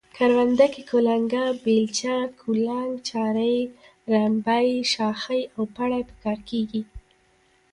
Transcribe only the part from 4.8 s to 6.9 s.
شاخۍ او پړی په کاریږي.